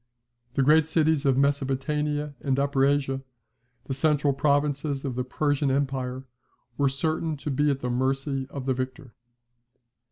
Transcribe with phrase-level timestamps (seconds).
[0.55, 3.21] The great cities of Mesopotamia and Upper Asia,
[3.85, 6.25] the central provinces of the Persian empire,
[6.75, 9.13] were certain to be at the mercy of the victor.